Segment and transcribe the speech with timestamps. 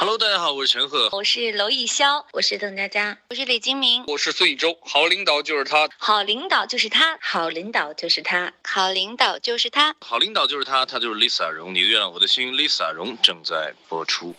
[0.00, 4.74] Hello，大家好，我是陈赫，我是娄艺潇，我是邓家佳，我是李金铭，我是孙艺洲。
[4.80, 11.74] 好领导就是他，好领导就是他，好领导就是他，好领导就是他，好领导就是他，他就是 Lisa 荣。
[11.74, 14.34] 你的月亮，我的心，Lisa 荣正在播出。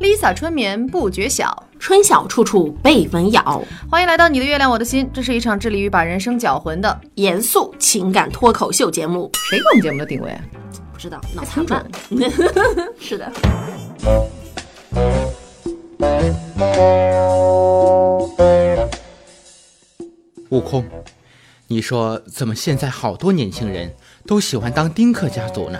[0.00, 3.62] Lisa 春眠不觉晓，春晓处处被蚊咬。
[3.90, 9.30] 欢迎来到你的月亮我的心，这是一场致力于把人生搅浑的严肃情感脱口秀节目。
[9.50, 10.40] 谁给我们节目的定位啊？
[10.94, 11.84] 不知道，脑残吧？
[12.98, 13.30] 是的。
[20.48, 20.84] 悟空，
[21.66, 23.94] 你说怎么现在好多年轻人
[24.26, 25.78] 都喜欢当丁克家族呢？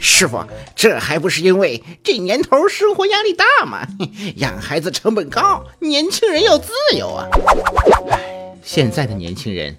[0.00, 0.42] 师傅，
[0.74, 3.86] 这还不是因为这年头生活压力大吗？
[4.36, 7.28] 养孩子成本高，年轻人要自由啊！
[8.10, 9.76] 唉，现在的年轻人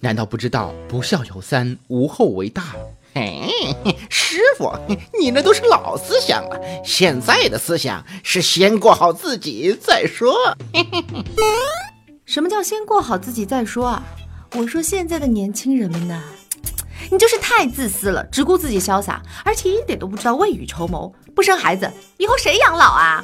[0.00, 2.74] 难道不知道不孝有三，无后为大？
[3.18, 3.50] 哎，
[4.08, 4.72] 师傅，
[5.18, 10.32] 你那都是老思想了，现在的思想是先过好自己再说。
[12.24, 14.04] 什么叫先过好自己再说啊？
[14.54, 16.22] 我说现在的年轻人们呢？
[17.10, 21.12] 你就是太自私了，只顾自己潇洒，而且一点都不知道未雨绸缪。
[21.34, 23.20] 不生孩子，以后谁养老啊？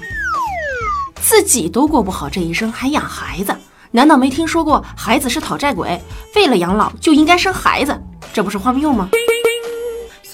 [1.22, 3.54] 自己都过不好这一生，还养孩子？
[3.92, 6.00] 难道没听说过孩子是讨债鬼？
[6.34, 7.96] 为了养老就应该生孩子，
[8.32, 9.08] 这不是荒谬吗？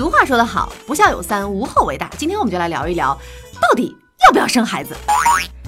[0.00, 2.10] 俗话说得好，不孝有三，无后为大。
[2.16, 3.14] 今天我们就来聊一聊，
[3.60, 4.96] 到底要不要生孩子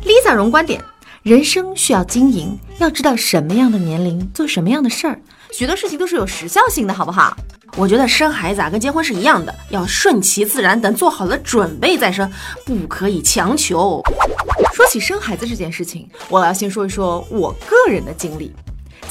[0.06, 0.82] ？Lisa 荣观点：
[1.22, 5.20] 人生需要经营，要知道什么样的年龄做什么样的事儿，
[5.52, 7.36] 许多事情都是有时效性的，好不好？
[7.76, 12.32] 我觉得生孩子啊，跟结婚是一样的，要顺其自然，等做好了准备再生，
[12.64, 14.02] 不可以强求。
[14.72, 18.50] 说起生孩子这件事情，我要先说一说我个人的经历。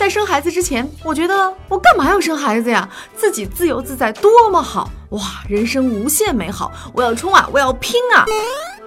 [0.02, 2.90] 在生孩子之前，我觉得我干嘛要生孩子呀？
[3.16, 8.26] 自己自由自在多么好哇，人生无限美好，我要冲啊，我要拼啊！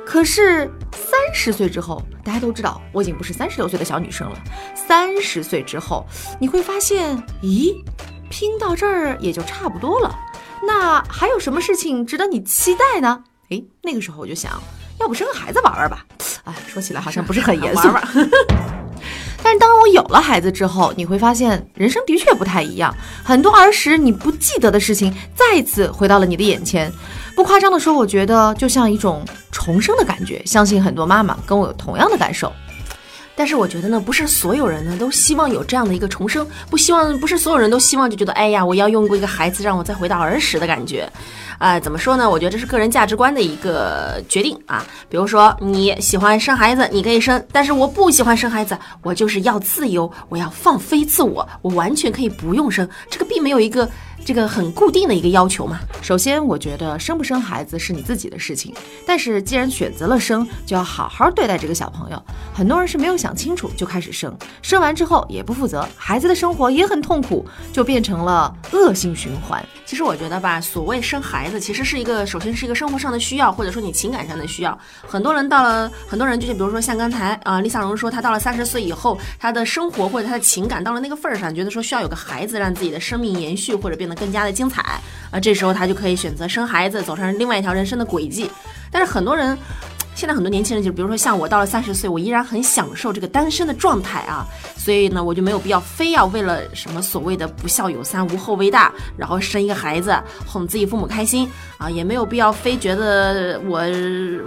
[0.04, 4.36] 可是三十岁之后，大家都知道我已经不是三十六岁的小女生了。
[4.74, 6.04] 三十岁之后，
[6.40, 7.76] 你会发现，咦？
[8.28, 10.12] 拼到这儿也就差不多了，
[10.66, 13.22] 那还有什么事情值得你期待呢？
[13.50, 14.60] 诶，那个时候我就想，
[14.98, 16.04] 要不生个孩子玩玩吧。
[16.42, 17.82] 哎，说起来好像不是很严肃。
[17.84, 18.73] 但
[19.58, 26.92] 当我有了孩子之后，你会发现人生的确不太一样，很多儿时你不记得的事情再次回到了你的眼前。
[27.34, 30.40] 不夸张的说，我觉得就像一种重生的感觉。
[30.46, 32.52] 相信很多妈妈跟我有同样的感受。
[33.36, 41.10] 但是我觉得呢，不是所有人呢都希望有这样的一个重生，不希望不是所有人都希望就觉得，哎呀，我要用过一个孩子让我再回到儿时的感觉，
[41.58, 42.28] 啊，怎么说呢？
[42.28, 44.84] 我觉得这是个人价值观的一个决定啊。
[45.08, 53.88] 比如说你喜欢生孩子，你可以生，但是我不喜欢生孩子，我就是要自由，我要放飞自我，我完全可以不用生，这个并没有一个。
[54.24, 55.78] 这个很固定的一个要求嘛。
[56.00, 58.74] 首先，我觉得生不生孩子是你自己的事情，
[59.06, 62.22] 但是既然选择了生，就要好好对待这个小朋友。
[62.54, 69.62] 很多人是没有想清楚就开始生，生完之后也不负责，孩子的生活也很痛苦，就变成了恶性循环。
[69.84, 74.78] 其实我觉得吧，所谓生孩子，其实是一个首先是一个生活上的需要，或者说你情感上的需要。
[75.06, 84.13] 很多人到了，很多人就是比如说像刚才啊，李小龙说他到了三十岁以后，他的生活或者他的情感到了那个份儿上，觉得说需要有个孩子让自己的生命延续或者变得。
[84.14, 84.82] 更加的精彩
[85.30, 85.40] 啊！
[85.40, 88.50] 这时候他就可以选择生孩子，走上另外一条人生的轨迹。
[88.90, 89.56] 但是很多人。
[90.16, 100.16] 现在很多年轻人就比如说像我到了三十岁，我依然很享受这个单身的状态啊，所以呢，我就没有必要非要为了什么所谓的不孝有三，无后为大，然后生一个孩子
[100.46, 103.82] 哄自己父母开心啊，也没有必要非觉得我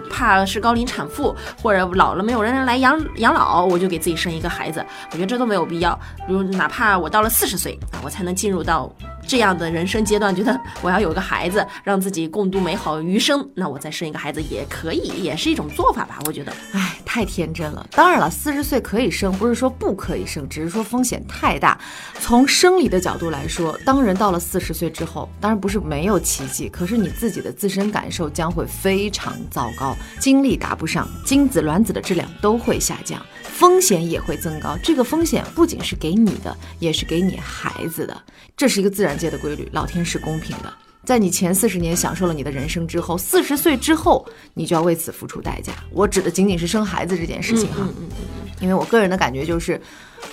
[0.10, 5.94] 怕是高龄产妇或者老了没有人来养养老，我就给自己生一个孩子，我觉得这都没有必要。
[6.26, 8.90] 比如哪怕我到了四十岁啊，我才能进入到
[9.28, 15.58] 这样的人生阶段，觉得我要有个孩子，让自己共度美好余生，那我再生一个孩子也可以，也是一。
[15.58, 17.84] 种做法吧，我觉得，哎，太天真了。
[17.94, 21.76] 当然了，四十岁可以生，不是说不可以生，只是说风险太大。
[22.20, 33.20] 从生理的角度来说，当人到了四十岁之后，当然不是没有奇迹，可是你自己的自身感受将会非常糟糕，精力达不上，精子卵子的质量都会下降，
[33.58, 34.78] 风险也会增高。
[34.84, 38.16] 这个风险不仅是给你的，也是给你孩子的，
[38.56, 40.72] 这是一个自然界的规律，老天是公平的。
[41.04, 44.24] 在你前四十年享受了你的人生之后，四十岁之后，
[44.54, 45.74] 你就要为此付出代价。
[45.92, 49.82] 我指的仅仅是生孩子这件事情哈，嗯嗯嗯因为我个人的感觉就是，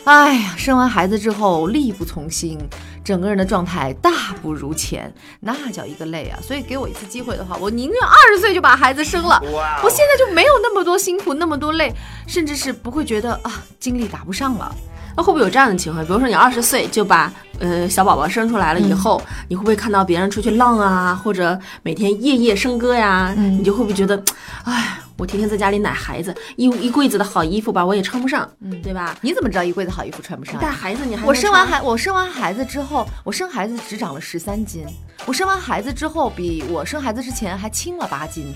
[0.04, 2.58] 哎呀，生完孩子之后力不从心，
[3.04, 4.10] 整个人的状态大
[4.40, 6.40] 不如前，那叫一个累啊！
[6.42, 9.38] 所以给我一次机会的话，我宁愿二十岁就把孩子生了，
[9.82, 11.92] 我现在就没有那么多辛苦，那么多累，
[12.26, 14.74] 甚至是不会觉得啊精力打不上了。
[15.16, 16.04] 那会不会有这样的情况？
[16.04, 23.32] 比如说你二十岁就把呃小宝宝生出来了以后，你会不会看到别人出去浪啊，或者每天夜夜笙歌呀？
[23.36, 24.22] 嗯你就会不会觉得，
[24.64, 29.16] 哎，我天天在家里奶孩子，一一柜子的好衣服吧，我也穿不上，嗯对吧？
[29.20, 30.60] 你怎么知道一柜子好衣服穿不上呀？
[30.60, 34.84] 带孩子你还我生完孩，我生完孩子之后，我生孩子只长了十三斤。
[35.26, 38.52] 我生完孩子之后，比我生孩子之前还轻了八斤。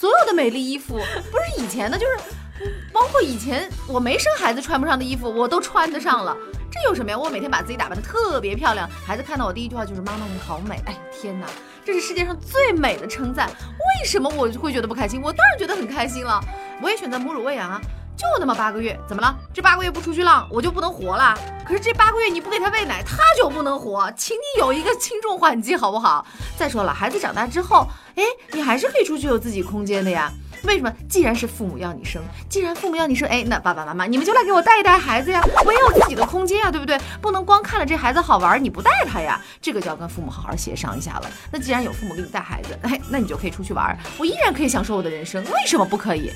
[0.00, 0.94] 所有的美丽衣服，
[1.30, 6.34] 不是以前的，就是包括以前我没生孩子穿不上的衣服，我都穿得上了。
[6.72, 7.18] 这有什么呀？
[7.18, 10.80] 我每天把自己打扮得特别漂亮，孩子看到我第一句话就是“妈妈你好美”。
[10.88, 11.46] 哎，天哪，
[11.84, 13.46] 这是世界上最美的称赞。
[13.48, 15.20] 为什么我会觉得不开心？
[15.20, 16.40] 我当然觉得很开心了。
[16.80, 17.78] 我也选择母乳喂养啊。
[18.20, 19.34] 就那么八个月，怎么了？
[19.54, 21.34] 这八个月不出去浪，我就不能活了？
[21.66, 26.26] 可是这八个月你不给他喂奶，他就不能活，请你有一个轻重缓急，好不好？
[26.54, 28.22] 再说了，孩子长大之后，哎，
[28.52, 30.30] 你还是可以出去有自己空间的呀。
[30.64, 30.92] 为什么？
[31.08, 37.00] 既然是父母要你生，既然父母要你生，哎，那爸爸妈妈你们就来给我带一带孩子呀，我也有自己的空间呀，对不对？
[37.22, 41.30] 不能光看了这孩子好玩，你不带他呀，这个就要跟父母好好协商一下了。
[41.50, 46.30] 那既然有父母给你带孩子，哎，那你就可以出去玩，我依然可以享受我的人生，为什么不可以？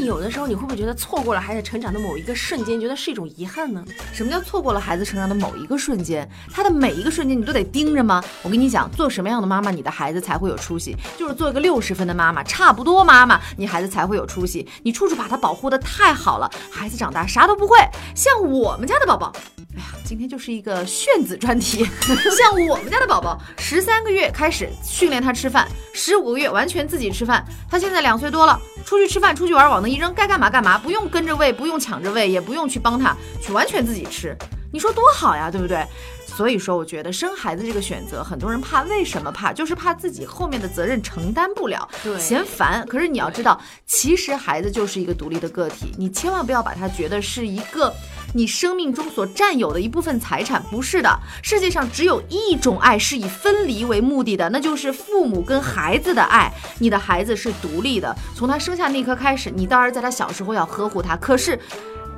[0.00, 3.84] 那有的时候你会不会觉得错过了孩子成长的某一个瞬间，觉得是一种遗憾呢？
[4.12, 6.28] 什么叫错过了孩子成长的某一个瞬间？
[6.52, 8.22] 他的每一个瞬间你都得盯着吗？
[8.42, 10.96] 我跟你讲，做什么样的妈妈，你的孩子才会有出息？
[11.18, 14.68] 就是做一个六十分的妈妈，差不多妈妈，你孩子才会有出息。
[14.84, 17.76] 你处处把他保护的太好了，孩子长大啥都不会。
[18.14, 19.32] 像我们家的宝宝。
[19.74, 21.84] 哎呀，今天就是一个炫子专题。
[22.36, 27.44] 像我们家的宝宝，十三个月开始训练他吃饭，十五个月完全自己吃饭。
[27.68, 34.36] 他现在两岁多了，出去吃饭、出去玩，往那一扔，该干嘛干嘛，不用跟着喂，不用抢着喂，也不用去帮他，去完全自己吃。
[34.70, 35.84] 你说多好呀，对不对？
[36.26, 39.52] 所以说，我觉得生孩子这个选择，很多人怕，为什么怕？
[39.52, 42.86] 就是怕自己后面的责任承担不了，对嫌烦。
[42.86, 47.92] 可是你要知道，其实孩子就是一个独立的个体，你千万不要把他觉得是一个
[48.34, 51.18] 你生命中所占有的一部分财产，不是的。
[51.42, 56.52] 世界上只有一种爱是以分离为目的的，那就是父母跟孩子的爱。
[56.78, 61.58] 你的孩子是独立的，从他生下那一刻开始，你当然在他小时候要呵护他，可是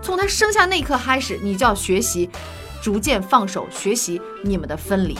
[0.02, 2.28] 从他生下那一刻开始，你就要学习。
[2.82, 5.14] 逐渐放手，学习你们的分离。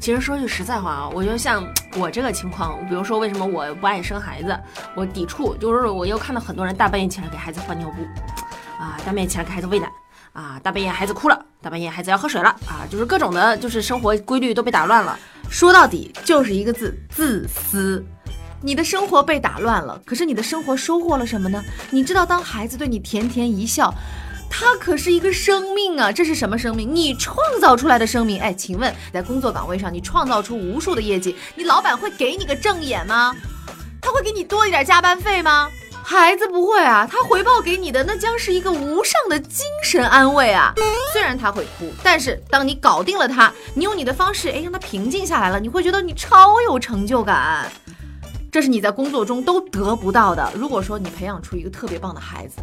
[0.00, 1.64] 其实说句实在话啊，我觉得像
[1.96, 4.58] 我这个情况，比如说为什么我不爱生孩子，
[4.96, 8.04] 我抵触，就是我又看到很多人大半夜起来给孩子换尿布，
[8.84, 9.90] 啊，大半夜起来给孩子喂奶，
[10.34, 15.18] 啊，大半夜孩子哭了，大半夜孩子要喝水了，啊，就是各种的，就是生活规律都被打乱了。
[15.48, 18.04] 说到底就是一个字：自私。
[18.60, 21.62] 你的生活被打乱了，可是你的生活收获了什么呢？
[21.90, 23.92] 你知道，当孩子对你甜甜一笑。
[24.56, 26.12] 他可是一个生命啊！
[26.12, 26.94] 这是什么生命？
[26.94, 28.40] 你创造出来的生命。
[28.40, 33.34] 哎，请问在工作岗位上，你创造出无数的业绩，你老板会给你个正眼吗？
[34.00, 35.68] 他会给你多一点加班费吗？
[36.06, 40.74] 孩子不会啊，他回报给你的那将是一个无上的精神安慰啊！
[41.14, 47.72] 虽然他会哭，但是当你搞定了他，你用你的方式，哎，让他平静下来了，你会觉得你超有成就感。
[48.52, 50.52] 这是你在工作中都得不到的。
[50.54, 52.56] 如果说你培养出一个特别棒的孩子，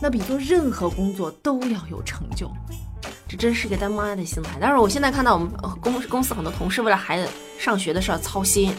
[0.00, 2.50] 那比做任何工作都要有成就。
[3.28, 4.56] 这真是一个当妈的心态。
[4.60, 5.50] 但是我现在看到我们
[5.80, 7.28] 公公司很多同事为了孩子
[7.58, 8.72] 上学的事儿操心，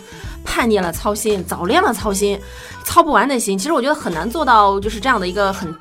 [0.45, 2.39] 叛逆了操心，早恋了操心，
[2.83, 3.57] 操不完的心。
[3.57, 5.75] 其实我觉得很难做到就是这样的一个很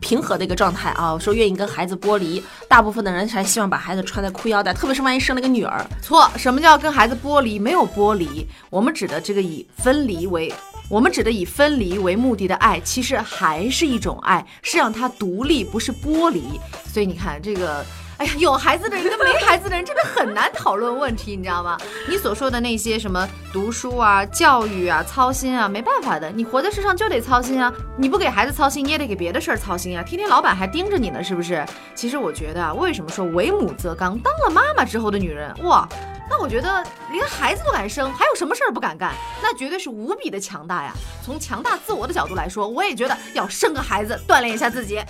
[0.00, 1.18] 平和的一个状态啊。
[1.18, 5.84] 说愿意跟孩子剥离，大部分的人还希望把孩子穿在裤腰带，特别是万一生了个女儿。
[6.00, 7.58] 错，什么叫跟孩子剥离？
[7.58, 10.52] 没有剥离，我们指的这个以分离为。
[10.88, 16.60] 我们指的以分离为目的的爱，其实还是一种爱，是让他独立，不是剥离。
[16.92, 17.84] 所以你看这个。
[18.18, 21.76] 哎呀，有孩子的人跟没孩子的人真的很难讨论问题，你知道吗？
[22.08, 27.72] 你所说的那些什么读书啊、教育啊、操心啊，没办法的，你活在世上就得操心啊。
[27.96, 30.02] 你不给孩子操心，你也得给别的事儿操心啊。
[30.02, 31.64] 天天老板还盯着你呢，是不是？
[31.94, 34.16] 其实我觉得啊，为什么说为母则刚？
[34.20, 35.88] 当了妈妈之后的女人，哇，
[36.30, 39.12] 那我觉得连孩子都敢生，还有什么事儿不敢干？
[39.42, 40.92] 那绝对是无比的强大呀。
[41.24, 45.00] 从强大自我的角度来说，我也觉得要生个孩子，锻炼一下自己。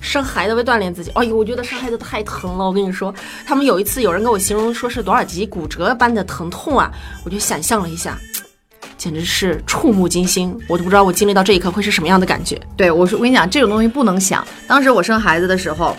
[0.00, 2.64] 生孩子为锻炼自己，哎呦，我觉得生孩子太疼了。
[2.64, 3.14] 我跟你说，
[3.46, 6.90] 他们有一次有人跟我形容说是多少级骨折般的疼痛啊，
[7.24, 8.18] 我就想象了一下，
[8.96, 10.58] 简直是触目惊心。
[10.68, 12.60] 我都不知道我经历到这一刻会是什么样的感觉。
[12.76, 14.44] 对我说，我跟你讲，这种东西不能想。
[14.66, 15.96] 当时我生孩子的时候，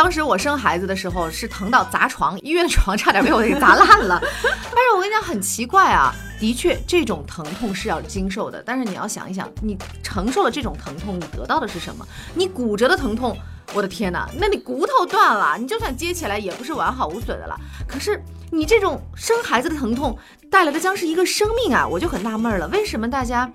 [0.00, 4.18] 当时我生孩子的时候是疼到砸床，医院的床差点被我给砸烂了。
[4.42, 6.10] 但是我跟你讲，很奇怪啊。
[6.38, 12.06] 的确，这种疼痛是要经受的，但是你要想一想，你承受了这种疼痛，你得到的是什么？
[12.34, 13.36] 你骨折的疼痛，
[13.74, 17.54] 我的天哪，那你骨头断了，你就算接起来也不是完好无损的了。
[17.86, 20.18] 可是你这种生孩子的疼痛
[20.50, 23.46] 带来的将是一个生命啊，我就很纳闷了，为什么大家？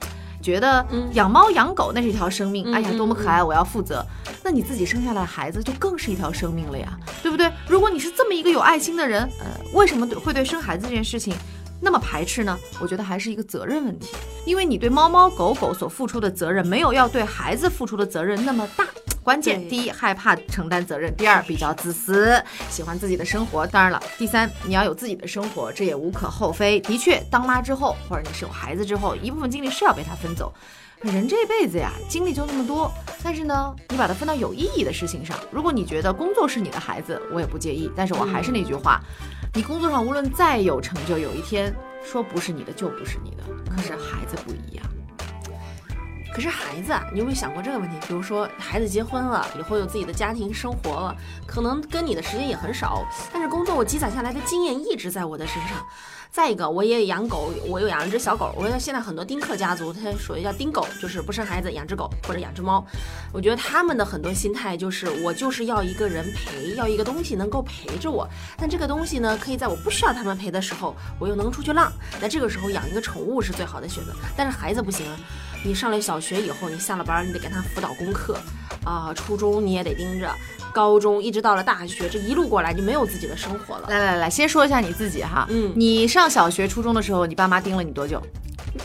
[0.46, 4.06] 觉得嗯养猫养狗那是一条生命，嗯哎呀多么可爱，我要负责。
[4.44, 7.52] 那你自己生下来的孩子就更是一条生命了呀，对不对？
[7.68, 11.34] 如果你是这么一个有爱心的人，呃，为什么对会对生孩子这件事情
[11.82, 12.56] 那么排斥呢？
[12.80, 18.86] 我觉得还是一个责任问题，因为你对猫猫狗狗所付出的责任，没有要对孩子付出的责任那么大。
[19.25, 22.39] 关键第一，害怕承担责任；第二，比较自私，
[22.70, 23.65] 喜欢自己的生活。
[23.65, 26.79] 当然了，第三，你要有自己的生活，这也无可厚非。
[26.82, 30.53] 的确，当妈之后，或者你是有孩子之后，一部分精力是要被他分走。
[31.01, 32.91] 人这辈子呀，精力就那么多，
[33.24, 35.36] 但是呢，你把它分到有意义的事情上。
[35.50, 37.89] 如果你觉得工作是你的孩子，我也不介意。
[37.96, 39.01] 但是我还是那句话，
[39.55, 43.44] 你工作上无论再有成就，有一天说不是你的就不是你的。
[43.75, 44.86] 可是孩子不一样。
[46.36, 47.96] 可是孩子啊，你有没有想过这个问题？
[48.06, 51.15] 比如说，孩子结婚了，以后有自己的家庭生活了，
[51.48, 55.82] 可能跟你的时间也很少，但是工作我积攒下来的经验一直在我的身上。
[56.30, 58.54] 再一个，我也养狗，我又养一只小狗。
[58.58, 62.86] 我觉得现在很多丁克家族，他属于叫丁狗，就是不生孩子，养只狗或者养只猫。
[63.32, 68.27] 我觉得他们的很多心态就是，我就是要一个人陪，要一个东西能够陪着我。
[68.58, 71.89] 但这个东西呢，可以在我不需要他们陪的时候，我又能出去浪。
[72.20, 74.12] 那这个时候养一个宠物是最好的选择。
[74.36, 75.15] 但是孩子不行啊，
[75.64, 78.38] 你上了小学以后，你下了班，你得给他辅导功课，
[78.84, 80.30] 啊、初中你也得盯着，
[80.74, 83.88] 高中一直到了大学，这一路过来就没有自己的生活了。
[83.90, 88.22] 来来来，先说一下你自己哈，嗯你上小学、初中的时候，你爸妈盯了你多久？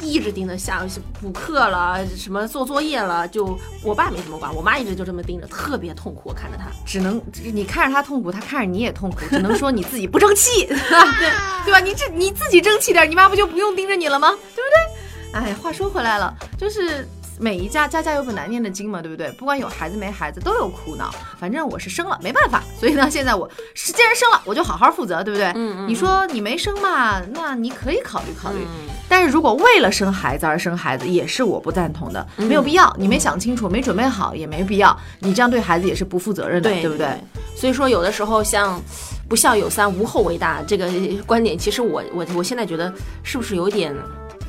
[0.01, 0.87] 一直盯着下
[1.21, 6.29] 补课了，什么做作业了，就我爸没怎么管，我妈一直就这么盯着，特别痛苦。
[6.29, 7.21] 我看着他，只能
[7.53, 10.77] 你看着他痛苦，他看着你也痛苦，只能说你自己不争气， 对
[11.65, 11.81] 对吧？
[11.81, 14.33] 你这你自己争气点，你妈不就不用盯着你了吗？
[15.33, 17.07] 哎，话说回来了，就是
[17.39, 19.31] 每一家家家有本难念的经嘛，对不对？
[19.33, 21.15] 不管有孩子没孩子，都有苦恼。
[21.39, 25.47] 反正我是生了，没办法，所以呢，现在我是既然生了，我就好好负责，对不对？
[25.55, 28.59] 嗯嗯你说你没生嘛，那你可以考虑考虑。
[28.63, 32.95] 嗯但是如果为了生孩子而生孩子，也是我不赞同的，嗯没有必要。
[32.97, 34.97] 你没想清楚，没准备好，也没必要。
[35.19, 37.09] 你这样对孩子也是不负责任的，对对不对？
[37.57, 38.81] 所以说，有的时候像
[39.29, 40.89] “不孝有三，无后为大”这个
[41.27, 42.93] 观点，其实我我我现在觉得
[43.25, 43.93] 是不是有点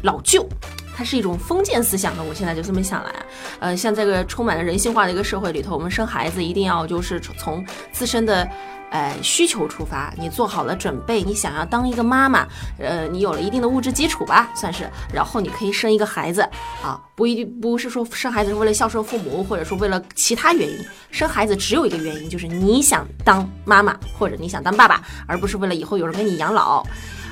[0.01, 0.47] 老旧？
[0.95, 3.25] 它是一种封建思想的，我现在就这么想来啊。
[3.59, 8.47] 呃，像这个充满了人性化的一个社会里头，我们生孩子一定要就是从从自身的。
[8.91, 12.45] 呃，需求出发，你做好了准备，你想要当一个妈妈，
[12.77, 16.41] 呃，你有了一定的物质基础吧，算是，然后你可以生一个孩子
[16.83, 20.77] 啊，不一定不是说生孩子是为了孝顺父母，或者说为了其他原因，
[21.09, 26.85] 生孩子只有一个原因，就是你想当妈妈或者你想当爸爸，而不是为了以后有人给你养老。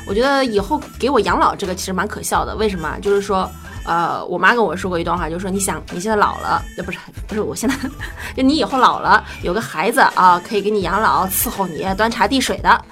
[0.06, 2.98] 我觉得以后给我养老这个其实蛮可笑的，为什么？
[3.02, 3.50] 就是说。
[3.86, 7.76] 呃，我妈跟我说过一段话，就是说你想你现在老了，呃，不是不是，我现在
[8.38, 12.86] 就你以后老了，有个孩子啊，可以给你养老，伺候你，端茶递水的。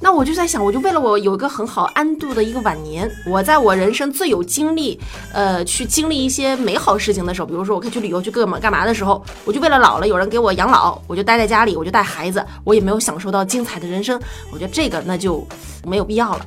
[0.00, 5.00] 那我就在想，我就为了我有一个很好安度的一个晚年，我在我人生最有精力，
[5.32, 14.20] 呃，去经历一些美好事情的时候，比如说我可以去旅游去干嘛干嘛的时候，我就为了老了有人给我养老，我就待在家里，我就带孩子，我也没有享受到精彩的人生。
[14.52, 15.46] 我觉得这个那就
[15.86, 16.44] 没有必要了。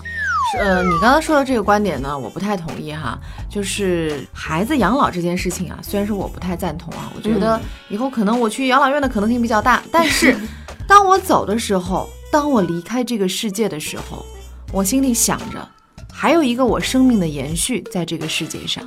[0.51, 3.19] 是呃，你刚刚说的这个观点呢，我不太同意哈。
[3.49, 9.81] 就是孩子养老这件事情啊，虽然说我不太赞同啊，我觉得以后可能我去养老院的可能性比较大。
[9.91, 10.37] 但是，
[10.87, 14.25] 当我走的时候，当我离开这个世界的时候，
[14.71, 15.67] 我心里想着，
[16.13, 18.83] 还有一个我生命的延续在这个世界上，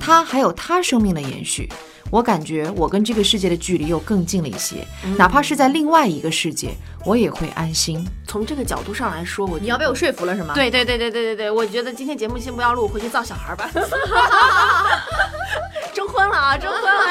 [0.00, 1.68] 他还有他生命的延续。
[2.10, 4.86] 我感觉我跟这个世界的距离又更近了一些，
[5.16, 8.06] 哪怕是在另外一个世界，我也会安心。
[8.28, 10.54] 从这个角度上来说，我你要被我说服了是吗？
[10.54, 13.68] 对对对对对对对，我觉得今天节目先不要录，回去造小孩吧。
[15.92, 17.03] 征婚了啊，征婚了，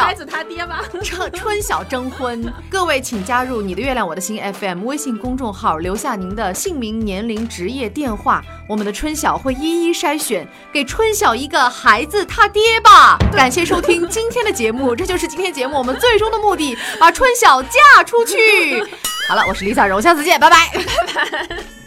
[0.00, 0.82] 孩子他爹吧。
[1.02, 13.18] 春春晓征婚，各位请加入你的月亮我的心 FM 微信公众号，留下您的姓名、年龄、职业、电话，我们的春晓会一一筛选，给春晓一个孩子他爹吧。
[13.32, 18.82] 感谢收听今天的节目，这就是今天节目我们最终的目的，把春晓嫁出去。
[19.28, 20.70] 好了，我是李小柔，下次见，拜拜
[21.14, 21.79] 拜拜。